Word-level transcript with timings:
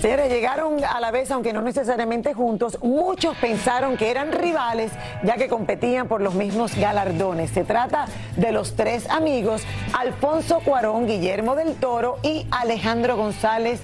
Señores, 0.00 0.30
llegaron 0.30 0.84
a 0.84 1.00
la 1.00 1.10
vez, 1.10 1.28
aunque 1.32 1.52
no 1.52 1.60
necesariamente 1.60 2.32
juntos. 2.32 2.78
Muchos 2.82 3.36
pensaron 3.38 3.96
que 3.96 4.12
eran 4.12 4.30
rivales, 4.30 4.92
ya 5.24 5.34
que 5.34 5.48
competían 5.48 6.06
por 6.06 6.20
los 6.20 6.34
mismos 6.34 6.76
galardones. 6.76 7.50
Se 7.50 7.64
trata 7.64 8.06
de 8.36 8.52
los 8.52 8.76
tres 8.76 9.10
amigos, 9.10 9.62
Alfonso 9.98 10.60
Cuarón, 10.60 11.08
Guillermo 11.08 11.56
del 11.56 11.74
Toro 11.74 12.18
y 12.22 12.46
Alejandro 12.52 13.16
González 13.16 13.80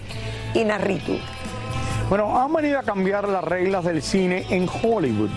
Inarritu. 0.55 1.19
Bueno, 2.09 2.41
han 2.41 2.53
venido 2.53 2.79
a 2.79 2.85
cambiar 2.85 3.29
las 3.29 3.43
reglas 3.43 3.85
del 3.85 4.01
cine 4.01 4.47
en 4.51 4.69
Hollywood. 4.69 5.31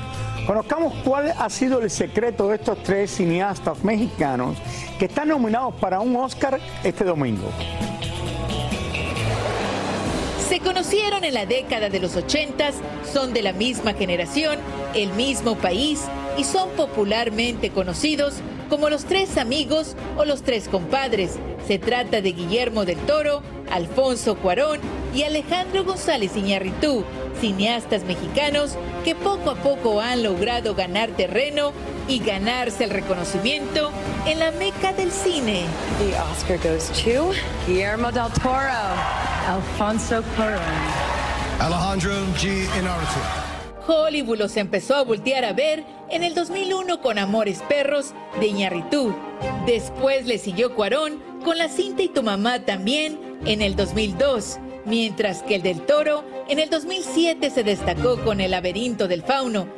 Conozcamos 0.46 0.94
cuál 1.04 1.34
ha 1.40 1.50
sido 1.50 1.80
el 1.80 1.90
secreto 1.90 2.50
de 2.50 2.58
estos 2.58 2.84
tres 2.84 3.10
cineastas 3.10 3.84
mexicanos 3.84 4.58
que 5.00 5.06
están 5.06 5.30
nominados 5.30 5.74
para 5.76 6.00
un 6.02 6.16
Oscar 6.18 6.60
este 6.84 7.04
domingo. 7.04 7.50
Se 10.58 10.64
conocieron 10.64 11.24
en 11.24 11.36
la 11.36 11.46
década 11.46 11.88
de 11.88 12.00
los 12.00 12.16
80, 12.16 12.72
son 13.14 13.32
de 13.32 13.44
la 13.44 13.54
misma 13.54 13.94
generación, 13.94 14.58
el 14.96 15.14
mismo 15.14 15.56
país 15.56 16.02
y 16.36 16.46
son 16.46 16.70
popularmente 16.72 17.70
conocidos 17.70 18.38
como 18.68 18.90
los 18.90 19.06
tres 19.06 19.38
amigos 19.38 19.96
o 20.18 20.26
los 20.26 20.42
tres 20.42 20.68
compadres. 20.68 21.36
Se 21.68 21.78
trata 21.78 22.22
de 22.22 22.32
Guillermo 22.32 22.86
del 22.86 22.98
Toro, 22.98 23.44
Alfonso 23.70 24.36
Cuarón 24.38 24.80
y 25.14 25.22
Alejandro 25.22 25.86
González 25.86 26.36
Iñarritú, 26.36 27.06
cineastas 27.40 28.04
mexicanos 28.06 28.78
que 29.06 29.14
poco 29.14 29.52
a 29.52 29.56
poco 29.58 30.02
han 30.02 30.24
logrado 30.24 30.74
ganar 30.74 31.12
terreno 31.12 31.72
y 32.08 32.18
ganarse 32.18 32.86
el 32.86 32.90
reconocimiento 32.90 33.92
en 34.26 34.40
la 34.40 34.50
meca 34.54 34.92
del 34.92 35.12
cine. 35.12 35.66
The 36.00 36.18
Oscar 36.32 36.58
goes 36.58 36.90
to 37.04 37.32
Guillermo 37.68 38.12
del 38.12 38.32
Toro, 38.42 39.27
Alfonso 39.48 40.22
Cuarón. 40.36 40.60
Alejandro 41.62 42.12
G. 42.36 42.66
Inarritu. 42.78 43.20
Hollywood 43.88 44.40
los 44.40 44.58
empezó 44.58 44.96
a 44.96 45.04
voltear 45.04 45.46
a 45.46 45.54
ver 45.54 45.86
en 46.10 46.26
el 46.26 46.36
2001 46.36 47.02
con 47.02 47.18
Amores 47.18 47.64
Perros 47.70 48.14
de 48.42 48.48
Iñarritu. 48.48 49.16
Después 49.66 50.26
le 50.26 50.38
siguió 50.38 50.76
Cuarón 50.76 51.24
con 51.46 51.58
La 51.58 51.70
cinta 51.70 52.04
y 52.04 52.10
tu 52.10 52.24
mamá 52.24 52.66
también 52.66 53.40
en 53.46 53.62
el 53.62 53.78
2002, 53.78 54.60
mientras 54.86 55.44
que 55.44 55.56
el 55.56 55.62
del 55.62 55.86
Toro 55.86 56.26
en 56.50 56.60
el 56.60 56.70
2007 56.70 57.50
se 57.50 57.64
destacó 57.64 58.22
con 58.26 58.42
El 58.42 58.52
laberinto 58.52 59.08
del 59.08 59.24
fauno. 59.24 59.70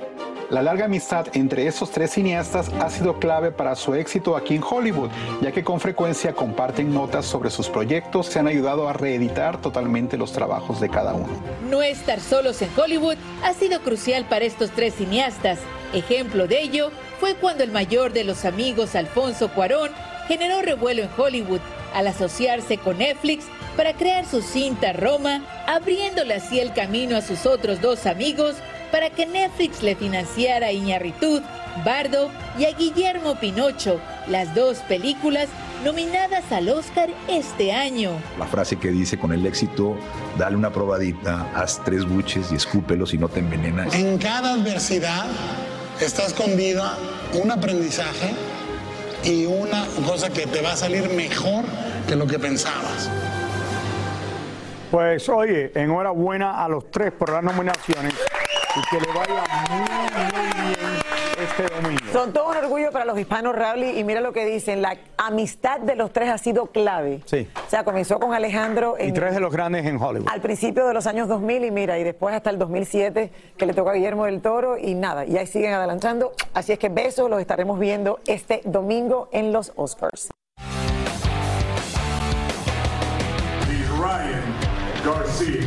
La 0.49 0.63
larga 0.63 0.85
amistad 0.85 1.27
entre 1.33 1.67
esos 1.67 1.91
tres 1.91 2.09
cineastas 2.09 2.69
ha 2.79 2.89
sido 2.89 3.19
clave 3.19 3.51
para 3.51 3.75
su 3.75 3.93
éxito 3.93 4.35
aquí 4.35 4.55
en 4.55 4.63
Hollywood, 4.67 5.11
ya 5.41 5.51
que 5.51 5.63
con 5.63 5.79
frecuencia 5.79 6.33
comparten 6.33 6.91
notas 6.91 7.27
sobre 7.27 7.51
sus 7.51 7.69
proyectos, 7.69 8.25
se 8.25 8.39
han 8.39 8.47
ayudado 8.47 8.89
a 8.89 8.93
reeditar 8.93 9.61
totalmente 9.61 10.17
los 10.17 10.31
trabajos 10.31 10.81
de 10.81 10.89
cada 10.89 11.13
uno. 11.13 11.29
No 11.69 11.83
estar 11.83 12.19
solos 12.19 12.63
en 12.63 12.69
Hollywood 12.75 13.17
ha 13.43 13.53
sido 13.53 13.81
crucial 13.81 14.25
para 14.25 14.45
estos 14.45 14.71
tres 14.71 14.95
cineastas. 14.95 15.59
Ejemplo 15.93 16.47
de 16.47 16.63
ello 16.63 16.89
fue 17.19 17.35
cuando 17.35 17.63
el 17.63 17.71
mayor 17.71 18.11
de 18.11 18.23
los 18.23 18.43
amigos, 18.43 18.95
Alfonso 18.95 19.49
Cuarón, 19.49 19.91
generó 20.27 20.63
revuelo 20.63 21.03
en 21.03 21.09
Hollywood 21.15 21.61
al 21.93 22.07
asociarse 22.07 22.79
con 22.79 22.97
Netflix 22.97 23.45
para 23.77 23.93
crear 23.93 24.25
su 24.25 24.41
cinta 24.41 24.93
Roma, 24.93 25.43
abriéndole 25.67 26.33
así 26.33 26.59
el 26.59 26.73
camino 26.73 27.17
a 27.17 27.21
sus 27.21 27.45
otros 27.45 27.81
dos 27.81 28.07
amigos 28.07 28.55
para 28.91 29.09
que 29.09 29.25
Netflix 29.25 29.81
le 29.81 29.95
financiara 29.95 30.67
a 30.67 30.71
Iñarritud, 30.71 31.41
Bardo 31.85 32.29
y 32.57 32.65
a 32.65 32.71
Guillermo 32.71 33.35
Pinocho, 33.35 33.99
las 34.27 34.53
dos 34.55 34.79
películas 34.79 35.47
nominadas 35.83 36.51
al 36.51 36.69
Oscar 36.69 37.09
este 37.27 37.71
año. 37.71 38.11
La 38.37 38.45
frase 38.45 38.77
que 38.77 38.89
dice 38.89 39.17
con 39.17 39.31
el 39.31 39.45
éxito, 39.45 39.95
dale 40.37 40.55
una 40.55 40.71
probadita, 40.71 41.47
haz 41.55 41.81
tres 41.83 42.05
buches 42.05 42.51
y 42.51 42.55
escúpelos 42.55 43.13
y 43.13 43.17
no 43.17 43.29
te 43.29 43.39
envenenas. 43.39 43.93
En 43.95 44.17
cada 44.17 44.53
adversidad 44.53 45.25
está 46.01 46.25
escondida 46.25 46.97
un 47.41 47.51
aprendizaje 47.51 48.33
y 49.23 49.45
una 49.45 49.85
cosa 50.05 50.29
que 50.29 50.47
te 50.47 50.61
va 50.61 50.73
a 50.73 50.77
salir 50.77 51.09
mejor 51.09 51.63
que 52.07 52.15
lo 52.15 52.25
que 52.27 52.39
pensabas. 52.39 53.09
Pues 54.91 55.29
oye, 55.29 55.71
enhorabuena 55.75 56.63
a 56.63 56.67
los 56.67 56.89
tres 56.89 57.11
por 57.11 57.31
las 57.31 57.43
nominaciones 57.43 58.13
y 58.75 58.81
que 58.89 59.01
le 59.05 59.13
vaya 59.13 59.43
muy, 59.69 59.79
muy 59.79 60.65
bien 60.67 60.99
este 61.39 61.63
domingo. 61.75 61.99
Son 62.11 62.33
todo 62.33 62.49
un 62.49 62.57
orgullo 62.57 62.91
para 62.91 63.05
los 63.05 63.17
hispanos, 63.17 63.55
Raúl, 63.55 63.83
y 63.83 64.03
mira 64.03 64.21
lo 64.21 64.33
que 64.33 64.45
dicen, 64.45 64.81
la 64.81 64.97
amistad 65.17 65.79
de 65.79 65.95
los 65.95 66.11
tres 66.11 66.29
ha 66.29 66.37
sido 66.37 66.67
clave. 66.67 67.21
Sí. 67.25 67.47
O 67.65 67.69
sea, 67.69 67.83
comenzó 67.83 68.19
con 68.19 68.33
Alejandro 68.33 68.95
Y 68.99 69.11
tres 69.11 69.33
de 69.33 69.39
los 69.39 69.51
grandes 69.51 69.85
en 69.85 70.01
Hollywood. 70.01 70.27
al 70.29 70.41
principio 70.41 70.85
de 70.87 70.93
los 70.93 71.07
años 71.07 71.27
2000 71.27 71.65
y 71.65 71.71
mira, 71.71 71.97
y 71.97 72.03
después 72.03 72.35
hasta 72.35 72.49
el 72.49 72.59
2007 72.59 73.31
que 73.57 73.65
le 73.65 73.73
tocó 73.73 73.89
a 73.91 73.93
Guillermo 73.93 74.25
del 74.25 74.41
Toro 74.41 74.77
y 74.77 74.95
nada, 74.95 75.25
y 75.25 75.37
ahí 75.37 75.47
siguen 75.47 75.73
adelantando. 75.73 76.33
Así 76.53 76.73
es 76.73 76.79
que 76.79 76.89
besos, 76.89 77.29
los 77.29 77.39
estaremos 77.39 77.79
viendo 77.79 78.19
este 78.27 78.61
domingo 78.65 79.29
en 79.31 79.53
los 79.53 79.71
Oscars. 79.75 80.29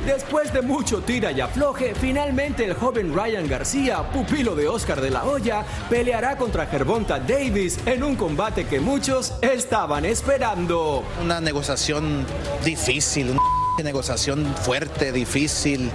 Después 0.06 0.52
de 0.52 0.62
mucho 0.62 1.00
tira 1.00 1.32
y 1.32 1.40
afloje, 1.40 1.94
finalmente 1.94 2.64
el 2.64 2.74
joven 2.74 3.14
Ryan 3.14 3.48
García, 3.48 4.02
pupilo 4.12 4.54
de 4.54 4.68
Oscar 4.68 5.00
de 5.00 5.10
la 5.10 5.24
Hoya, 5.24 5.64
peleará 5.88 6.36
contra 6.36 6.66
Gervonta 6.66 7.18
Davis 7.18 7.78
en 7.86 8.02
un 8.02 8.16
combate 8.16 8.66
que 8.66 8.80
muchos 8.80 9.34
estaban 9.40 10.04
esperando. 10.04 11.04
Una 11.22 11.40
negociación 11.40 12.26
difícil, 12.64 13.30
una 13.30 13.61
negociación 13.82 14.54
fuerte, 14.62 15.12
difícil, 15.12 15.90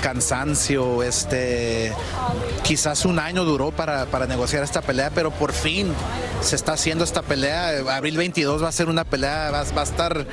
cansancio, 0.00 1.02
este, 1.02 1.92
quizás 2.62 3.04
un 3.04 3.18
año 3.18 3.44
duró 3.44 3.70
para, 3.70 4.06
para 4.06 4.26
negociar 4.26 4.62
esta 4.62 4.82
pelea, 4.82 5.10
pero 5.14 5.30
por 5.30 5.52
fin 5.52 5.92
se 6.40 6.56
está 6.56 6.74
haciendo 6.74 7.04
esta 7.04 7.22
pelea. 7.22 7.70
Abril 7.94 8.16
22 8.16 8.62
va 8.62 8.68
a 8.68 8.72
ser 8.72 8.88
una 8.88 9.04
pelea, 9.04 9.50
va, 9.50 9.64
va 9.64 9.80
a 9.80 9.84
estar, 9.84 10.26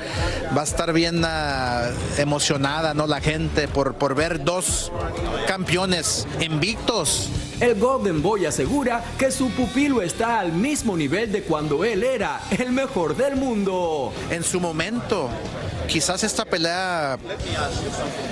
va 0.56 0.60
a 0.60 0.64
estar 0.64 0.92
bien 0.92 1.22
ah, 1.24 1.90
emocionada, 2.18 2.94
¿no? 2.94 3.06
La 3.06 3.20
gente 3.20 3.68
por, 3.68 3.94
por 3.94 4.14
ver 4.14 4.44
dos 4.44 4.92
campeones 5.46 6.26
invictos. 6.40 7.30
El 7.60 7.76
Golden 7.76 8.20
Boy 8.20 8.46
asegura 8.46 9.02
que 9.16 9.30
su 9.30 9.48
pupilo 9.50 10.02
está 10.02 10.40
al 10.40 10.52
mismo 10.52 10.96
nivel 10.96 11.30
de 11.30 11.42
cuando 11.42 11.84
él 11.84 12.02
era 12.02 12.40
el 12.50 12.72
mejor 12.72 13.16
del 13.16 13.36
mundo. 13.36 14.12
En 14.30 14.42
su 14.42 14.60
momento, 14.60 15.30
quizás 15.88 16.24
esta 16.24 16.44
pelea 16.44 17.18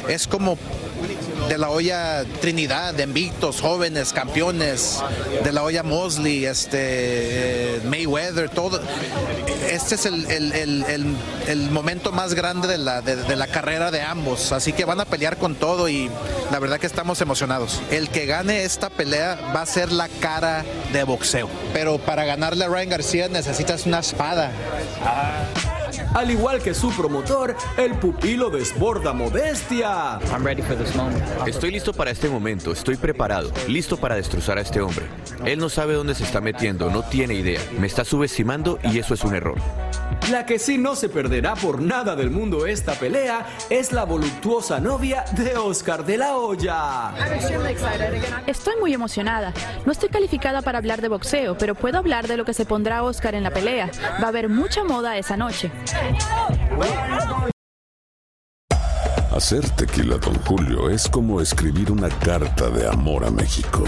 es 0.08 0.26
como 0.26 0.58
de 1.48 1.58
la 1.58 1.70
olla 1.70 2.24
Trinidad, 2.40 2.94
de 2.94 3.02
invictos, 3.02 3.60
jóvenes, 3.60 4.12
campeones, 4.12 5.02
de 5.42 5.52
la 5.52 5.62
olla 5.64 5.82
Mosley, 5.82 6.44
este, 6.46 6.78
eh, 7.76 7.80
Mayweather, 7.84 8.48
todo. 8.48 8.80
Este 9.68 9.96
es 9.96 10.06
el, 10.06 10.30
el- 10.30 10.52
el- 10.52 11.16
el- 11.48 11.70
momento 11.70 12.12
más 12.12 12.34
grande 12.34 12.68
de 12.68 12.78
la, 12.78 13.00
de 13.02 13.36
la 13.36 13.46
carrera 13.48 13.90
de 13.90 14.02
ambos, 14.02 14.52
así 14.52 14.72
que 14.72 14.84
van 14.84 15.00
a 15.00 15.04
pelear 15.04 15.36
con 15.38 15.54
todo 15.56 15.88
y 15.88 16.10
la 16.50 16.58
verdad 16.58 16.78
que 16.78 16.86
estamos 16.86 17.20
emocionados. 17.20 17.80
El 17.90 18.08
que 18.10 18.26
gane 18.26 18.62
esta 18.64 18.88
pelea 18.90 19.38
va 19.54 19.62
a 19.62 19.66
ser 19.66 19.90
la 19.90 20.08
cara 20.08 20.64
de 20.92 21.02
boxeo, 21.04 21.48
pero 21.72 21.98
para 21.98 22.24
ganarle 22.24 22.64
a 22.64 22.68
Ryan 22.68 22.90
García 22.90 23.28
necesitas 23.28 23.86
una 23.86 23.98
espada. 24.00 24.52
Al 26.14 26.30
igual 26.30 26.62
que 26.62 26.74
su 26.74 26.90
promotor, 26.90 27.56
el 27.78 27.94
pupilo 27.94 28.50
desborda 28.50 29.14
modestia. 29.14 30.18
Estoy 31.46 31.70
listo 31.70 31.94
para 31.94 32.10
este 32.10 32.28
momento, 32.28 32.72
estoy 32.72 32.96
preparado, 32.96 33.50
listo 33.66 33.96
para 33.96 34.16
destrozar 34.16 34.58
a 34.58 34.60
este 34.60 34.82
hombre. 34.82 35.06
Él 35.46 35.58
no 35.58 35.70
sabe 35.70 35.94
dónde 35.94 36.14
se 36.14 36.24
está 36.24 36.40
metiendo, 36.40 36.90
no 36.90 37.02
tiene 37.02 37.34
idea. 37.34 37.60
Me 37.78 37.86
está 37.86 38.04
subestimando 38.04 38.78
y 38.82 38.98
eso 38.98 39.14
es 39.14 39.24
un 39.24 39.34
error. 39.34 39.56
La 40.30 40.46
que 40.46 40.58
sí 40.58 40.78
no 40.78 40.94
se 40.96 41.08
perderá 41.08 41.54
por 41.54 41.80
nada 41.80 42.16
del 42.16 42.30
mundo 42.30 42.66
esta 42.66 42.94
pelea 42.94 43.46
es 43.70 43.92
la 43.92 44.04
voluptuosa 44.04 44.80
novia 44.80 45.24
de 45.32 45.56
Oscar 45.56 46.04
de 46.04 46.18
la 46.18 46.36
Hoya. 46.36 47.12
Estoy 48.46 48.74
muy 48.80 48.94
emocionada. 48.94 49.52
No 49.84 49.92
estoy 49.92 50.08
calificada 50.08 50.62
para 50.62 50.78
hablar 50.78 51.00
de 51.00 51.08
boxeo, 51.08 51.56
pero 51.58 51.74
puedo 51.74 51.98
hablar 51.98 52.28
de 52.28 52.36
lo 52.36 52.44
que 52.44 52.54
se 52.54 52.64
pondrá 52.64 53.02
Oscar 53.02 53.34
en 53.34 53.42
la 53.42 53.50
pelea. 53.50 53.90
Va 54.20 54.26
a 54.26 54.28
haber 54.28 54.48
mucha 54.48 54.84
moda 54.84 55.18
esa 55.18 55.36
noche. 55.36 55.70
Hacer 59.34 59.68
tequila, 59.70 60.18
Don 60.18 60.34
Julio, 60.44 60.90
es 60.90 61.08
como 61.08 61.40
escribir 61.40 61.90
una 61.90 62.08
carta 62.08 62.68
de 62.68 62.86
amor 62.86 63.24
a 63.24 63.30
México. 63.30 63.84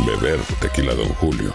Beber 0.00 0.40
tequila, 0.60 0.94
Don 0.94 1.08
Julio, 1.14 1.54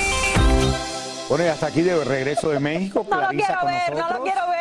Bueno, 1.31 1.45
y 1.45 1.47
hasta 1.47 1.67
aquí 1.67 1.81
de 1.81 2.03
regreso 2.03 2.49
de 2.49 2.59
México. 2.59 3.05
No 3.09 3.15
lo 3.15 3.21
Clarisa 3.21 3.45
quiero 3.47 3.61
con 3.61 3.71
ver, 3.71 3.89
no 3.91 3.95
lo 3.95 4.01
nosotros. 4.01 4.23
quiero 4.33 4.49
ver. 4.49 4.60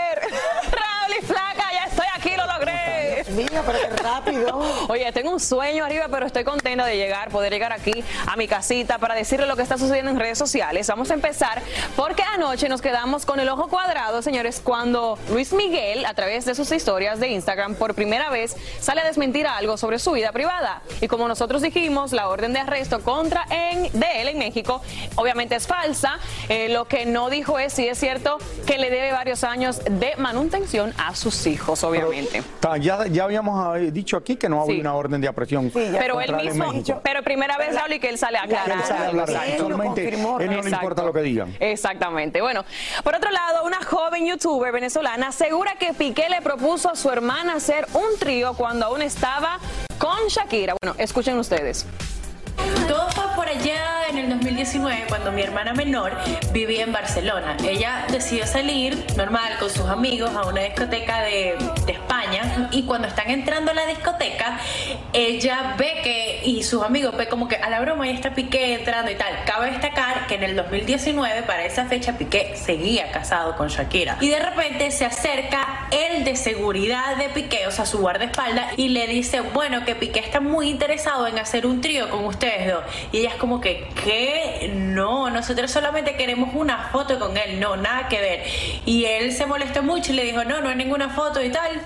Logré. 3.42 3.50
Dios 3.50 3.52
mío, 3.52 3.62
pero 3.66 3.78
qué 3.78 4.02
rápido. 4.02 4.60
Oye, 4.88 5.10
tengo 5.12 5.30
un 5.30 5.40
sueño 5.40 5.84
arriba, 5.84 6.06
pero 6.10 6.26
estoy 6.26 6.44
contenta 6.44 6.84
de 6.84 6.96
llegar, 6.96 7.30
poder 7.30 7.52
llegar 7.52 7.72
aquí 7.72 8.04
a 8.26 8.36
mi 8.36 8.46
casita 8.48 8.98
para 8.98 9.14
decirle 9.14 9.46
lo 9.46 9.56
que 9.56 9.62
está 9.62 9.78
sucediendo 9.78 10.10
en 10.10 10.18
redes 10.18 10.38
sociales. 10.38 10.86
Vamos 10.88 11.10
a 11.10 11.14
empezar 11.14 11.62
porque 11.96 12.22
anoche 12.22 12.68
nos 12.68 12.80
quedamos 12.80 13.24
con 13.24 13.40
el 13.40 13.48
ojo 13.48 13.68
cuadrado, 13.68 14.22
señores, 14.22 14.60
cuando 14.62 15.18
Luis 15.30 15.52
Miguel, 15.52 16.04
a 16.06 16.14
través 16.14 16.44
de 16.44 16.54
sus 16.54 16.70
historias 16.72 17.20
de 17.20 17.28
Instagram, 17.28 17.74
por 17.74 17.94
primera 17.94 18.30
vez 18.30 18.56
sale 18.80 19.00
a 19.00 19.04
desmentir 19.04 19.46
algo 19.46 19.76
sobre 19.76 19.98
su 19.98 20.12
vida 20.12 20.32
privada. 20.32 20.82
Y 21.00 21.08
como 21.08 21.28
nosotros 21.28 21.62
dijimos, 21.62 22.12
la 22.12 22.28
orden 22.28 22.52
de 22.52 22.60
arresto 22.60 23.00
contra 23.00 23.46
en, 23.50 23.90
de 23.98 24.22
él 24.22 24.28
en 24.28 24.38
México 24.38 24.82
obviamente 25.16 25.54
es 25.56 25.66
falsa. 25.66 26.18
Eh, 26.48 26.68
lo 26.68 26.86
que 26.86 27.06
no 27.06 27.30
dijo 27.30 27.58
es 27.58 27.72
si 27.72 27.86
es 27.86 27.98
cierto 27.98 28.38
que 28.66 28.78
le 28.78 28.90
debe 28.90 29.12
varios 29.12 29.44
años 29.44 29.80
de 29.84 30.14
manutención 30.16 30.92
a 30.98 31.14
sus 31.14 31.46
hijos, 31.46 31.82
obviamente. 31.84 32.42
Ya, 32.80 33.06
ya 33.06 33.26
habíamos 33.30 33.76
eh, 33.78 33.90
dicho 33.90 34.16
aquí 34.16 34.36
que 34.36 34.48
no 34.48 34.60
había 34.62 34.74
Sí. 34.74 34.80
una 34.80 34.94
orden 34.94 35.20
de 35.20 35.28
aprehensión. 35.28 35.70
Pero 35.72 36.20
él 36.20 36.34
mismo, 36.36 36.72
pero 37.02 37.22
primera 37.22 37.56
vez, 37.56 37.74
Raúl, 37.74 37.92
y 37.94 37.98
que 38.00 38.08
él 38.08 38.18
sale 38.18 38.38
a 38.38 38.42
aclarar. 38.42 38.78
Él 38.78 38.84
sale 38.84 39.04
a 39.04 39.08
hablar. 39.08 39.30
algo, 39.30 39.42
sí. 39.52 39.58
Solamente 39.58 40.08
él 40.08 40.22
no 40.22 40.38
le 40.38 40.70
importa 40.70 41.02
lo 41.02 41.12
que 41.12 41.20
digan. 41.22 41.54
Exactamente. 41.60 42.40
Bueno, 42.40 42.64
por 43.02 43.14
otro 43.14 43.30
lado, 43.30 43.64
una 43.64 43.82
joven 43.84 44.26
youtuber 44.26 44.72
venezolana 44.72 45.28
asegura 45.28 45.74
que 45.78 45.92
Piqué 45.94 46.28
le 46.28 46.42
propuso 46.42 46.90
a 46.90 46.96
su 46.96 47.10
hermana 47.10 47.54
hacer 47.54 47.86
un 47.94 48.18
trío 48.18 48.54
cuando 48.54 48.86
aún 48.86 49.02
estaba 49.02 49.58
con 49.98 50.28
Shakira. 50.28 50.74
Bueno, 50.82 50.94
escuchen 50.98 51.38
ustedes. 51.38 51.86
Todo 52.88 53.08
allá 53.50 54.08
en 54.08 54.18
el 54.18 54.30
2019 54.30 55.06
cuando 55.08 55.32
mi 55.32 55.42
hermana 55.42 55.72
menor 55.72 56.12
vivía 56.52 56.84
en 56.84 56.92
Barcelona. 56.92 57.56
Ella 57.64 58.06
decidió 58.10 58.46
salir 58.46 59.04
normal 59.16 59.58
con 59.58 59.70
sus 59.70 59.88
amigos 59.88 60.30
a 60.36 60.46
una 60.46 60.60
discoteca 60.60 61.22
de, 61.22 61.56
de 61.84 61.92
España 61.92 62.68
y 62.70 62.84
cuando 62.84 63.08
están 63.08 63.28
entrando 63.28 63.72
a 63.72 63.74
la 63.74 63.86
discoteca 63.86 64.58
ella 65.12 65.74
ve 65.76 66.00
que 66.02 66.42
y 66.44 66.62
sus 66.62 66.82
amigos 66.82 67.16
ve 67.16 67.28
como 67.28 67.48
que 67.48 67.56
a 67.56 67.68
la 67.68 67.80
broma 67.80 68.06
ya 68.06 68.12
está 68.12 68.34
Piqué 68.34 68.74
entrando 68.74 69.10
y 69.10 69.16
tal. 69.16 69.44
Cabe 69.44 69.70
destacar 69.70 70.26
que 70.26 70.36
en 70.36 70.44
el 70.44 70.56
2019 70.56 71.42
para 71.42 71.64
esa 71.64 71.86
fecha 71.86 72.16
Piqué 72.16 72.56
seguía 72.56 73.10
casado 73.10 73.56
con 73.56 73.68
Shakira 73.68 74.16
y 74.20 74.28
de 74.28 74.38
repente 74.38 74.90
se 74.90 75.04
acerca 75.04 75.88
el 75.90 76.24
de 76.24 76.36
seguridad 76.36 77.16
de 77.16 77.28
Piqué, 77.28 77.66
o 77.66 77.70
sea 77.70 77.86
su 77.86 77.98
guardaespaldas 77.98 78.78
y 78.78 78.88
le 78.88 79.06
dice 79.06 79.40
bueno 79.40 79.84
que 79.84 79.94
Piqué 79.94 80.20
está 80.20 80.40
muy 80.40 80.68
interesado 80.68 81.26
en 81.26 81.38
hacer 81.38 81.66
un 81.66 81.80
trío 81.80 82.08
con 82.10 82.24
ustedes 82.24 82.72
dos 82.72 82.84
y 83.12 83.18
ella 83.18 83.30
es 83.30 83.36
como 83.40 83.60
que 83.60 83.88
¿qué? 84.04 84.70
No, 84.72 85.30
nosotros 85.30 85.70
solamente 85.70 86.14
queremos 86.14 86.50
una 86.54 86.90
foto 86.92 87.18
con 87.18 87.36
él, 87.36 87.58
no, 87.58 87.76
nada 87.76 88.06
que 88.06 88.20
ver 88.20 88.44
y 88.84 89.06
él 89.06 89.32
se 89.32 89.46
molestó 89.46 89.82
mucho 89.82 90.12
y 90.12 90.16
le 90.16 90.24
dijo 90.24 90.44
no, 90.44 90.60
no 90.60 90.68
hay 90.68 90.76
ninguna 90.76 91.08
foto 91.08 91.42
y 91.42 91.50
tal 91.50 91.80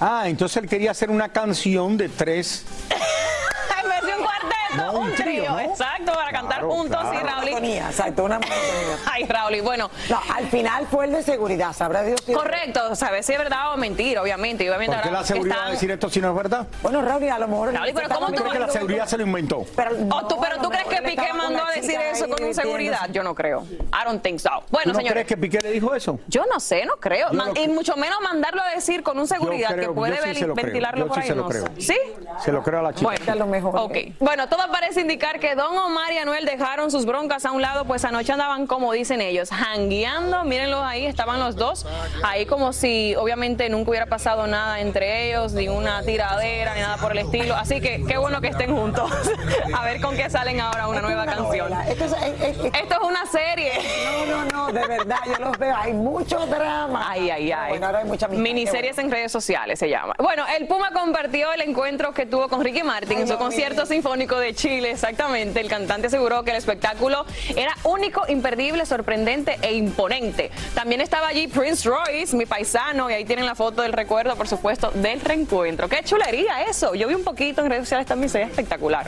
Ah, 0.00 0.24
entonces 0.26 0.62
él 0.62 0.68
quería 0.68 0.90
hacer 0.90 1.08
una 1.08 1.28
canción 1.28 1.96
de 1.96 2.08
tres. 2.08 2.66
En 2.90 3.88
vez 3.88 4.02
de 4.02 4.16
un 4.16 4.24
cuarteto, 4.24 4.76
No, 4.76 4.92
un 5.00 5.14
Exacto, 5.44 6.12
para 6.12 6.30
cantar 6.32 6.62
juntos 6.62 7.00
claro. 7.00 7.18
y 7.46 7.50
Raúl. 7.50 7.64
Exacto, 7.64 8.24
una 8.24 8.38
monotonía. 8.38 8.96
Ay, 9.12 9.24
Raúl, 9.24 9.62
bueno. 9.62 9.90
No, 10.08 10.20
al 10.34 10.46
final 10.48 10.86
fue 10.90 11.06
el 11.06 11.12
de 11.12 11.22
seguridad, 11.22 11.72
sabrá 11.72 12.02
Dios. 12.02 12.20
si- 12.24 12.32
Correcto, 12.32 12.94
sabes 12.94 13.26
si 13.26 13.32
es 13.32 13.38
verdad 13.38 13.72
o 13.72 13.76
mentira, 13.76 14.22
obviamente. 14.22 14.68
obviamente 14.68 14.94
¿Por 14.96 15.02
qué 15.04 15.10
la 15.10 15.24
seguridad 15.24 15.56
va 15.58 15.66
a 15.66 15.70
decir 15.70 15.90
esto 15.90 16.08
si 16.10 16.20
no 16.20 16.30
es 16.30 16.36
verdad? 16.36 16.66
Bueno, 16.82 17.02
Raúl, 17.02 17.28
a 17.28 17.38
lo 17.38 17.48
mejor. 17.48 17.72
Raúl, 17.72 17.90
pero 17.94 18.08
¿cómo 18.08 18.26
tú 18.28 18.34
¿Crees 18.36 18.52
que 18.52 18.58
la 18.58 18.68
seguridad 18.68 19.06
se 19.06 19.16
lo 19.18 19.24
inventó? 19.24 19.64
Pero, 19.76 19.90
¿O 20.10 20.26
tú, 20.26 20.36
pero 20.40 20.58
tú 20.60 20.68
crees 20.70 20.84
que 20.86 21.02
Piqué 21.02 21.32
mandó 21.32 21.64
a 21.64 21.72
decir 21.72 21.98
eso 22.00 22.28
con 22.28 22.42
un 22.42 22.54
seguridad? 22.54 23.08
Yo 23.10 23.22
no 23.22 23.34
creo. 23.34 23.62
I 23.62 24.04
don't 24.04 24.22
think 24.22 24.38
so. 24.40 24.50
Bueno, 24.70 24.84
¿Tú 24.84 24.88
no 24.90 24.94
señores. 24.96 25.12
crees 25.12 25.26
que 25.26 25.36
Piqué 25.36 25.60
le 25.60 25.70
dijo 25.70 25.94
eso? 25.94 26.18
Yo 26.28 26.44
no 26.52 26.60
sé, 26.60 26.84
no 26.86 26.96
creo. 26.96 27.32
Man- 27.32 27.52
lo 27.54 27.60
y 27.60 27.68
mucho 27.68 27.96
menos 27.96 28.20
mandarlo 28.20 28.62
a 28.62 28.70
decir 28.70 29.02
con 29.02 29.18
un 29.18 29.26
seguridad 29.26 29.70
creo- 29.70 29.88
que 29.90 29.94
puede 29.94 30.34
sí 30.34 30.44
lo 30.44 30.54
ventilarlo 30.54 31.06
por 31.08 31.16
sí 31.16 31.22
ahí. 31.22 31.28
se 31.28 31.34
lo 31.34 31.48
creo. 31.48 31.64
¿Sí? 31.78 31.96
Se 32.42 32.52
lo 32.52 32.62
creo 32.62 32.80
a 32.80 32.82
la 32.82 32.92
chica. 32.94 33.10
Bueno, 33.34 33.68
ok. 33.74 33.96
Bueno, 34.20 34.48
todo 34.48 34.70
parece 34.70 35.00
indicar 35.00 35.33
que 35.40 35.54
Don 35.54 35.76
Omar 35.76 36.12
y 36.12 36.18
Anuel 36.18 36.44
dejaron 36.44 36.90
sus 36.90 37.06
broncas 37.06 37.44
a 37.44 37.52
un 37.52 37.60
lado, 37.62 37.84
pues 37.84 38.04
anoche 38.04 38.32
andaban, 38.32 38.66
como 38.66 38.92
dicen 38.92 39.20
ellos, 39.20 39.50
jangueando. 39.50 40.44
Mírenlos 40.44 40.82
ahí, 40.82 41.06
estaban 41.06 41.40
los 41.40 41.56
dos. 41.56 41.86
Ahí 42.22 42.46
como 42.46 42.72
si 42.72 43.14
obviamente 43.16 43.68
nunca 43.68 43.90
hubiera 43.90 44.06
pasado 44.06 44.46
nada 44.46 44.80
entre 44.80 45.28
ellos, 45.28 45.52
ni 45.52 45.68
una 45.68 46.02
tiradera, 46.02 46.74
ni 46.74 46.80
nada 46.80 46.96
por 46.98 47.12
el 47.12 47.18
estilo. 47.18 47.54
Así 47.54 47.80
que 47.80 48.04
qué 48.06 48.16
bueno 48.18 48.40
que 48.40 48.48
estén 48.48 48.74
juntos. 48.74 49.10
a 49.74 49.84
ver 49.84 50.00
con 50.00 50.16
qué 50.16 50.30
salen 50.30 50.60
ahora 50.60 50.88
una 50.88 51.00
nueva 51.00 51.26
canción. 51.26 51.72
Esto 51.88 52.04
es, 52.04 52.12
es- 52.12 52.40
es- 52.40 52.64
Esto 52.74 52.94
es 52.94 53.08
una 53.08 53.26
serie. 53.26 53.72
No, 54.04 54.26
no, 54.26 54.44
no, 54.44 54.72
de 54.72 54.86
verdad, 54.86 55.18
yo 55.26 55.36
los 55.44 55.58
veo. 55.58 55.74
Hay 55.76 55.92
mucho 55.92 56.46
drama. 56.46 57.06
Ay, 57.10 57.30
ay, 57.30 57.52
ay. 57.52 57.68
Bueno, 57.70 57.86
ahora 57.86 57.98
hay 58.00 58.04
mucha 58.04 58.26
amistad, 58.26 58.42
Miniseries 58.42 58.98
en 58.98 59.10
redes 59.10 59.32
sociales 59.32 59.78
se 59.78 59.88
llama. 59.88 60.14
Bueno, 60.18 60.44
el 60.58 60.66
Puma 60.66 60.90
compartió 60.92 61.52
el 61.52 61.60
encuentro 61.62 62.12
que 62.12 62.26
tuvo 62.26 62.48
con 62.48 62.62
Ricky 62.62 62.82
Martin 62.82 63.18
en 63.18 63.28
su 63.28 63.36
concierto 63.38 63.84
sinfónico 63.86 64.38
de 64.38 64.54
Chile. 64.54 64.90
Exactamente. 64.90 65.23
El 65.32 65.68
cantante 65.68 66.08
aseguró 66.08 66.42
que 66.44 66.50
el 66.50 66.56
espectáculo 66.58 67.24
era 67.56 67.72
único, 67.84 68.24
imperdible, 68.28 68.84
sorprendente 68.84 69.58
e 69.62 69.72
imponente. 69.74 70.50
También 70.74 71.00
estaba 71.00 71.28
allí 71.28 71.48
Prince 71.48 71.88
Royce, 71.88 72.36
mi 72.36 72.44
paisano, 72.46 73.10
y 73.10 73.14
ahí 73.14 73.24
tienen 73.24 73.46
la 73.46 73.54
foto 73.54 73.80
del 73.82 73.92
recuerdo, 73.94 74.36
por 74.36 74.46
supuesto, 74.48 74.90
del 74.94 75.20
reencuentro. 75.20 75.88
¡Qué 75.88 76.02
chulería 76.04 76.62
eso! 76.64 76.94
Yo 76.94 77.08
vi 77.08 77.14
un 77.14 77.24
poquito 77.24 77.62
en 77.62 77.70
redes 77.70 77.84
sociales 77.84 78.06
también, 78.06 78.28
se 78.28 78.38
ve 78.38 78.44
espectacular. 78.44 79.06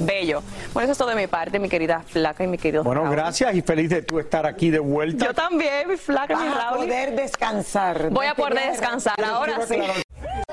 Bello. 0.00 0.42
Bueno, 0.72 0.84
eso 0.84 0.92
es 0.92 0.98
todo 0.98 1.08
de 1.10 1.14
mi 1.16 1.26
parte, 1.28 1.58
mi 1.58 1.68
querida 1.68 2.02
Flaca 2.06 2.42
y 2.44 2.46
mi 2.48 2.58
querido 2.58 2.82
Bueno, 2.84 3.02
Raúl. 3.04 3.14
gracias 3.16 3.54
y 3.54 3.62
feliz 3.62 3.90
de 3.90 4.02
tú 4.02 4.18
estar 4.18 4.44
aquí 4.46 4.70
de 4.70 4.80
vuelta. 4.80 5.24
Yo 5.26 5.34
también, 5.34 5.88
mi 5.88 5.96
Flaca, 5.96 6.36
mi 6.36 6.48
Vas 6.48 6.56
a 6.56 6.58
Raúl. 6.70 6.78
poder 6.86 7.14
descansar. 7.14 8.10
Voy 8.10 8.26
a 8.26 8.34
poder 8.34 8.70
descansar, 8.72 9.14
ahora 9.24 9.60
sí. 9.66 9.76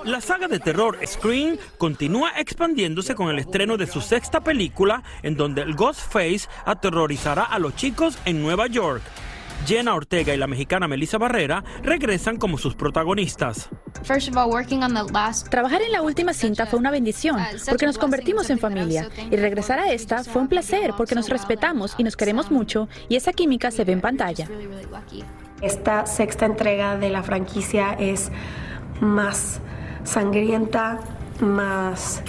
La 0.04 0.20
saga 0.20 0.48
de 0.48 0.60
terror 0.60 0.98
Scream 1.06 1.58
continúa 1.78 2.32
expandiéndose 2.38 3.14
con 3.14 3.30
el 3.30 3.38
estreno 3.38 3.78
de 3.78 3.86
su 3.86 4.02
sexta 4.02 4.42
película, 4.42 5.04
en 5.22 5.36
donde 5.36 5.62
el 5.62 5.76
Ghostface 5.76 6.50
aterrorizará 6.66 7.44
a 7.44 7.60
los 7.60 7.76
chicos 7.76 8.18
en 8.26 8.42
Nueva 8.42 8.66
York. 8.66 9.04
Jenna 9.68 9.94
Ortega 9.94 10.34
y 10.34 10.38
la 10.38 10.48
mexicana 10.48 10.88
Melissa 10.88 11.20
Barrera 11.20 11.64
regresan 11.84 12.38
como 12.38 12.58
sus 12.58 12.74
protagonistas. 12.74 13.70
Trabajar 15.50 15.82
en 15.84 15.92
la 15.92 16.02
última 16.02 16.34
cinta 16.34 16.66
fue 16.66 16.80
una 16.80 16.90
bendición 16.90 17.38
porque 17.70 17.86
nos 17.86 18.00
convertimos 18.00 18.50
en 18.50 18.58
familia 18.58 19.08
y 19.30 19.36
regresar 19.36 19.78
a 19.78 19.92
esta 19.92 20.24
fue 20.24 20.42
un 20.42 20.48
placer 20.48 20.94
porque 20.98 21.14
nos 21.14 21.30
respetamos 21.30 21.94
y 22.00 22.04
nos 22.04 22.18
queremos 22.18 22.50
mucho 22.50 22.90
y 23.08 23.18
esa 23.18 23.34
química 23.34 23.70
se 23.70 23.84
ve 23.84 23.94
en 23.94 24.02
pantalla. 24.02 24.48
Esta 25.62 26.08
sexta 26.08 26.48
entrega 26.48 26.98
de 26.98 27.12
la 27.12 27.22
franquicia 27.22 27.94
es 28.00 28.32
más 29.00 29.62
sangrienta, 30.04 31.00
más 31.42 32.22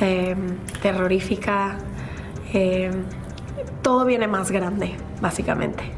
eh, 0.00 0.36
terrorífica. 0.82 1.78
eh, 2.52 2.90
todo 3.82 4.04
viene 4.04 4.26
más 4.26 4.50
grande, 4.50 4.96
básicamente. 5.20 5.92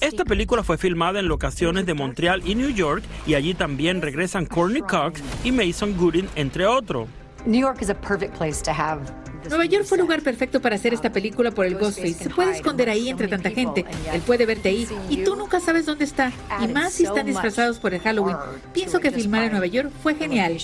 Esta 0.00 0.24
película 0.24 0.62
fue 0.62 0.78
filmada 0.78 1.20
en 1.20 1.28
locaciones 1.28 1.84
de 1.84 1.92
Montreal 1.94 2.42
y 2.46 2.54
New 2.54 2.70
York 2.70 3.02
y 3.26 3.34
allí 3.34 3.52
también 3.52 4.00
regresan 4.00 4.46
Courtney 4.46 4.82
Cox 4.82 5.22
y 5.44 5.52
Mason 5.52 5.96
Gooding, 5.96 6.28
entre 6.36 6.66
otros. 6.66 7.08
New 7.46 7.60
York 7.60 7.82
is 7.82 7.90
a 7.90 7.94
perfect 7.94 8.34
place 8.36 8.62
to 8.62 8.72
have 8.72 9.00
Nueva 9.48 9.64
York 9.64 9.84
fue 9.84 9.96
el 9.96 10.02
lugar 10.02 10.22
perfecto 10.22 10.60
para 10.60 10.76
hacer 10.76 10.94
esta 10.94 11.10
película 11.10 11.50
por 11.50 11.66
el 11.66 11.76
Ghostface. 11.76 12.14
Se 12.14 12.30
puede 12.30 12.52
esconder 12.52 12.88
ahí 12.88 13.08
entre 13.08 13.28
tanta 13.28 13.50
gente. 13.50 13.84
Él 14.12 14.20
puede 14.22 14.46
verte 14.46 14.68
ahí 14.68 14.86
y 15.08 15.24
tú 15.24 15.36
nunca 15.36 15.60
sabes 15.60 15.86
dónde 15.86 16.04
está. 16.04 16.32
Y 16.60 16.68
más 16.68 16.92
si 16.92 17.04
están 17.04 17.26
disfrazados 17.26 17.78
por 17.78 17.92
el 17.92 18.00
Halloween. 18.00 18.36
Pienso 18.72 19.00
que 19.00 19.10
filmar 19.10 19.44
en 19.44 19.52
Nueva 19.52 19.66
York 19.66 19.90
fue 20.02 20.14
genial. 20.14 20.56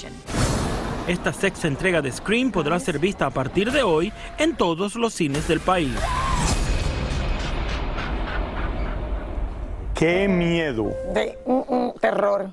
Esta 1.06 1.32
sexta 1.32 1.66
entrega 1.66 2.02
de 2.02 2.12
Scream 2.12 2.52
podrá 2.52 2.78
ser 2.78 2.98
vista 2.98 3.26
a 3.26 3.30
partir 3.30 3.72
de 3.72 3.82
hoy 3.82 4.12
en 4.38 4.56
todos 4.56 4.94
los 4.94 5.14
cines 5.14 5.48
del 5.48 5.60
país. 5.60 5.90
¡Qué 9.94 10.28
miedo! 10.28 10.92
De 11.12 11.36
terror. 12.00 12.52